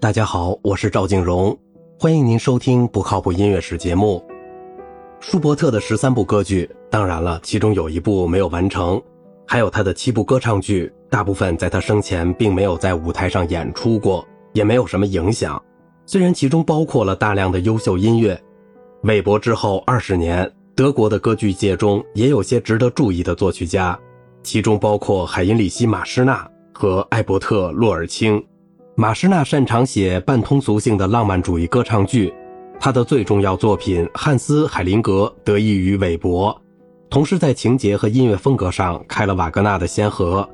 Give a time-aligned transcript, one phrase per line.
[0.00, 1.54] 大家好，我是赵静荣，
[1.98, 4.24] 欢迎您收听不靠谱音乐史节目。
[5.20, 8.98] 舒伯特的十三部歌剧，当然了，其中有一部没有完成，
[9.46, 15.62] 还有他的七部歌唱剧，大部分在他生前并没有在舞台上演出过，也没有什么影响。
[16.06, 18.42] 虽然其中包括了大量的优秀音乐，
[19.02, 23.98] 韦伯之后二十年，德国的歌剧界中也有些值得注意的作曲家，
[24.42, 28.42] 其中包括海因里希·马施纳和艾伯特·洛尔钦。
[29.00, 32.30] 马施纳擅长写半通俗性的浪漫主义歌唱剧，
[32.78, 36.54] 他的最重要作品《汉斯·海灵格》得益于韦伯，
[37.08, 40.46] 同时在情节和音乐风格上开了瓦格纳的先河。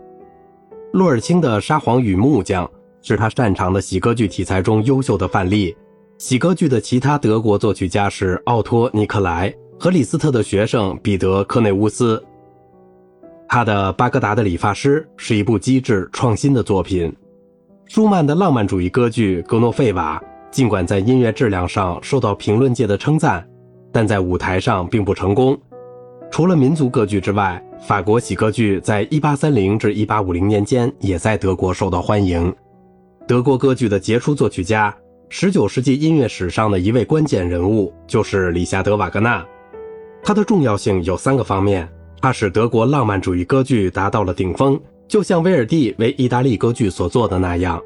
[0.93, 2.65] 洛尔钦的《沙皇与木匠》。
[3.03, 5.77] 是他擅长的喜歌剧题材中优秀的范例。
[6.19, 12.23] 喜歌剧的其他德国作曲家是奥托·尼克莱和李斯特的学生彼得·科内乌斯。
[13.49, 17.13] 他的《巴格达的理发师》是一部机智创新的作品。
[17.89, 20.19] 舒曼的浪漫主义歌剧《格诺费瓦》
[20.51, 23.47] 尽管在音乐质量上受到评论界的称赞，
[23.93, 25.57] 但在舞台上并不成功。
[26.29, 32.53] 除了民族歌剧之外，法国喜歌剧在1830至1850年间也在德国受到欢迎。
[33.27, 34.95] 德国歌剧的杰出作曲家
[35.31, 39.47] ，19世纪音乐史上的一位关键人物就是李夏德·瓦格纳。
[40.25, 41.89] 他的重要性有三个方面：
[42.21, 44.79] 他使德国浪漫主义歌剧达到了顶峰，
[45.09, 47.79] 就像威尔第为意大利歌剧所做的那样；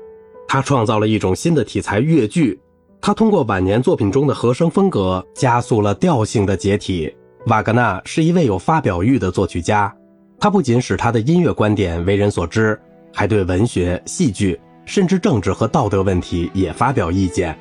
[0.49, 2.59] 他创造了一种新的题材——越剧；
[3.01, 7.15] 他通过晚年作品中的和声风格，加速了调性的解体。
[7.47, 9.95] 瓦格纳是一位有发表欲的作曲家，
[10.39, 12.79] 他不仅使他的音乐观点为人所知，
[13.13, 14.61] 还对文学、戏剧。
[14.87, 17.57] 甚至政治和道德问题也发表意见。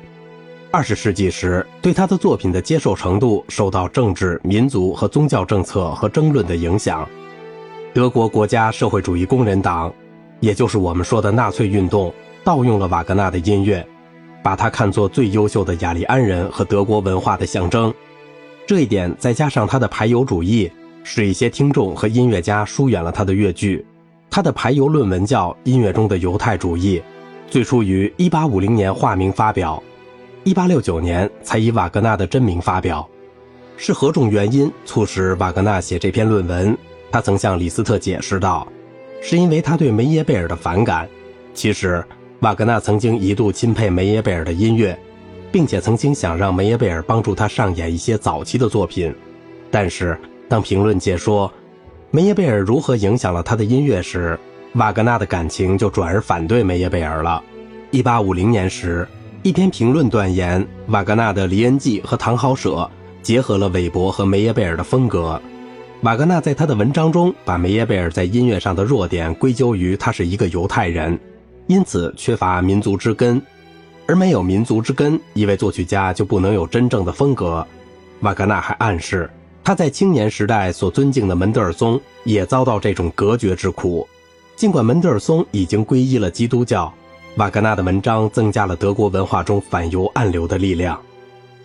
[0.72, 7.08] 二十世纪时，对他的作品的接受程度受到政治、民族和宗教政策和争论的影响。
[7.92, 9.92] 德国国家社会主义工人党，
[10.38, 12.12] 也就是我们说的纳粹运动，
[12.44, 13.84] 盗用了瓦格纳的音乐，
[14.44, 17.92] 把他看作最优秀的雅利安人和德国文化的象征。
[18.64, 20.70] 这一点再加上他的排犹主义，
[21.02, 23.84] 使一些听众和音乐家疏远了他的乐剧。
[24.30, 26.98] 他的排犹论文叫《音乐中的犹太主义》。
[27.50, 29.82] 最初于1850年化名发表
[30.44, 33.04] ，1869年才以瓦格纳的真名发表。
[33.76, 36.78] 是何种原因促使瓦格纳写这篇论文？
[37.10, 38.66] 他曾向李斯特解释道
[39.20, 41.08] ：“是因为他对梅耶贝尔的反感。
[41.52, 42.04] 其实，
[42.40, 44.98] 瓦格纳曾经一度钦佩梅耶贝尔的音乐，
[45.50, 49.14] 并且曾经想让梅耶贝尔帮助他上演一些早期的作品。
[49.70, 51.52] 但是，当评论界说
[52.10, 54.38] 梅耶贝尔如何影响了他的音乐时，
[54.74, 57.42] 瓦格纳的感情就转而反对梅耶贝尔了。
[57.90, 59.06] 一八五零年时，
[59.42, 62.70] 一篇评论断言，瓦格纳的《黎恩记》和《唐豪舍》
[63.20, 65.40] 结合了韦伯和梅耶贝尔的风格。
[66.02, 71.18] 瓦格纳在他的文章中把梅耶贝尔在音乐上的弱点归咎于他是一个犹太人，
[71.66, 73.40] 因此缺乏民族之根。
[74.06, 77.64] 而没有民族之根，一位作曲家就不能有真正的风格。
[78.20, 79.28] 瓦格纳还暗示，
[79.62, 84.08] 他在青年时代所尊敬的门德尔松也遭到这种隔绝之苦。
[84.56, 86.90] 尽管门德尔松已经皈依了基督教，
[87.36, 90.98] 瓦格纳的文章增加了德国文化中反犹暗流的力量。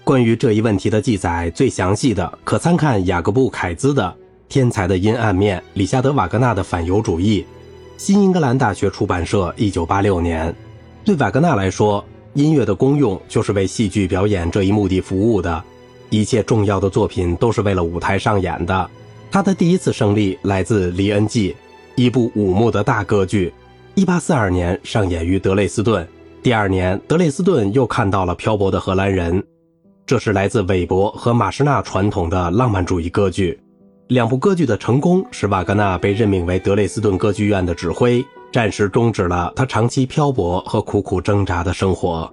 [0.03, 4.03] 关于这一问题的记载最详细的，可参看雅各布·凯兹的
[4.47, 7.41] 《天才的阴暗面：里夏德·瓦格纳的反犹主义》，
[7.97, 10.53] 新英格兰大学出版社，一九八六年。
[11.03, 15.63] 对瓦格纳来说，音乐的功用就是为戏剧表演这一目的服务的，
[16.09, 18.89] 一切重要的作品都是为了舞台上演的。
[19.31, 21.51] 他的第一次胜利来自《黎恩记》。
[21.95, 23.53] 一部五幕的大歌剧
[23.95, 26.05] ，1842年上演于德累斯顿。
[26.43, 29.41] 第二年，德累斯顿又看到了漂泊的荷兰人。
[30.05, 33.57] 这是来自韦伯和马施纳传统的浪漫主义歌剧。
[34.07, 38.23] 两部歌剧的成功使瓦格纳被任命为德累斯顿歌剧院的指挥，
[38.53, 42.31] 暂时终止了他长期漂泊和苦苦挣扎的生活。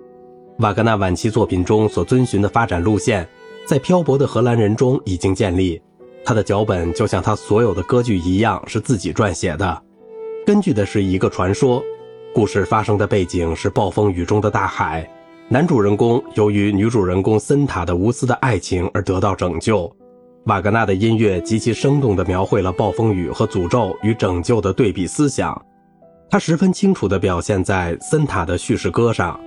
[0.58, 3.26] 瓦格纳晚期作品中所遵循的发展路线，
[3.66, 5.80] 在漂泊的荷兰人中已经建立。
[6.22, 9.82] 他的脚本就像他所有的歌剧一样，是自己撰写的，
[10.44, 11.82] 根据的是一个传说。
[12.34, 15.08] 故事发生的背景是暴风雨中的大海，
[15.48, 19.90] 男主人公由于女主人公森塔的无私的爱情而得到拯救。
[20.46, 25.60] 瓦格纳的音乐极其生动地描绘了暴风雨和诅咒与拯救的对比思想，
[26.28, 29.38] 他十分清楚地表现在森塔的叙事歌上，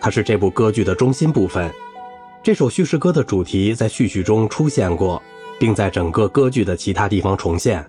[0.00, 1.72] 它是这部歌剧的中心部分。
[2.42, 5.22] 这首叙事歌的主题在序曲中出现过。
[5.60, 7.84] 并在整个歌剧的其他地方重现。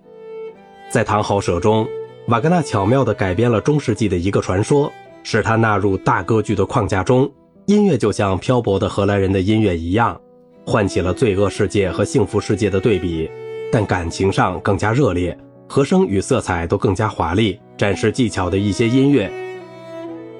[0.90, 1.88] 在《唐豪舍》中，
[2.28, 4.92] 瓦格纳巧妙地改编了中世纪的一个传说，
[5.22, 7.32] 使它纳入大歌剧的框架中。
[7.68, 10.20] 音乐就像漂泊的荷兰人的音乐一样，
[10.66, 13.30] 唤起了罪恶世界和幸福世界的对比，
[13.72, 17.60] 但感情上更加热烈，和声与色彩都更加华丽。
[17.78, 19.32] 展示技巧的一些音乐。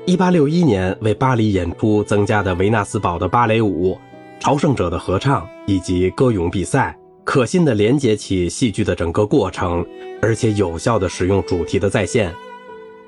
[0.08, 3.98] 1861年为巴黎演出增加的维纳斯堡的芭蕾舞、
[4.42, 9.86] 朝圣者的合唱以及歌咏比赛，可信的连接起戏剧的整个过程，
[10.22, 12.30] 而且有效的使用主题的再现。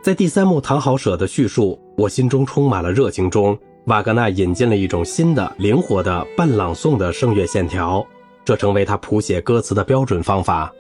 [0.02, 8.06] 在第三幕《唐好舍》的叙述，我心中充满了热情中，瓦格纳引进了一种新的、灵活的半朗诵的声乐线条，
[8.46, 10.72] 这成为他谱写歌词的标准方法。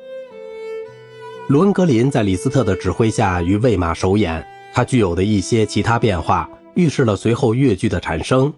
[1.48, 8.53] 罗恩格林在李斯特的指挥下于魏玛首演，他具有的一些其他变化，预示了随后乐剧的产生。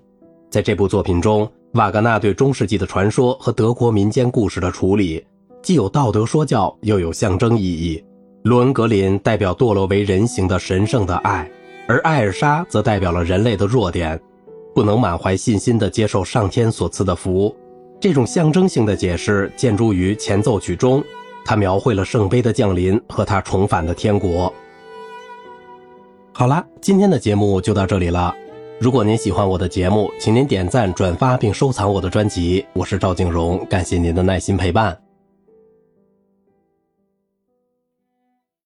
[0.50, 5.25] 在这部作品中，瓦格纳对中世纪的传说和德国民间故事的处理，
[5.62, 8.04] 既有道德说教，又有象征意义。
[8.44, 11.50] 罗恩格林代表堕落为人形的神圣的爱，
[11.88, 14.19] 而艾尔莎则代表了人类的弱点，
[14.73, 17.55] 不能满怀信心地接受上天所赐的福。
[17.99, 21.03] 这种象征性的解释建筑于前奏曲中，
[21.45, 24.53] 它描绘了圣杯的降临和他重返的天国。
[26.33, 28.33] 好了，今天的节目就到这里了。
[28.79, 32.65] 如果您喜欢我的节目，请您点赞、转发并收藏我的专辑。
[32.73, 35.02] 我是赵静荣，感谢您的耐心陪伴。